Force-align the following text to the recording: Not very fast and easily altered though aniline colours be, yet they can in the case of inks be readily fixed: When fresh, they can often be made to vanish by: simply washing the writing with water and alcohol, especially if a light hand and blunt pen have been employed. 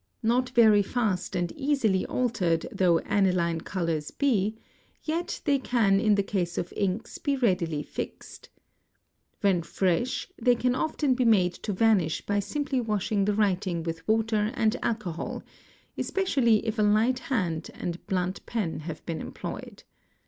Not 0.23 0.49
very 0.49 0.81
fast 0.81 1.35
and 1.35 1.51
easily 1.51 2.07
altered 2.07 2.65
though 2.71 2.97
aniline 3.01 3.61
colours 3.61 4.09
be, 4.09 4.55
yet 5.03 5.39
they 5.45 5.59
can 5.59 5.99
in 5.99 6.15
the 6.15 6.23
case 6.23 6.57
of 6.57 6.73
inks 6.75 7.19
be 7.19 7.35
readily 7.35 7.83
fixed: 7.83 8.49
When 9.41 9.61
fresh, 9.61 10.27
they 10.41 10.55
can 10.55 10.73
often 10.73 11.13
be 11.13 11.23
made 11.23 11.53
to 11.53 11.71
vanish 11.71 12.25
by: 12.25 12.39
simply 12.39 12.81
washing 12.81 13.25
the 13.25 13.35
writing 13.35 13.83
with 13.83 14.07
water 14.07 14.51
and 14.55 14.75
alcohol, 14.81 15.43
especially 15.95 16.65
if 16.65 16.79
a 16.79 16.81
light 16.81 17.19
hand 17.19 17.69
and 17.75 18.03
blunt 18.07 18.43
pen 18.47 18.79
have 18.79 19.05
been 19.05 19.21
employed. 19.21 19.83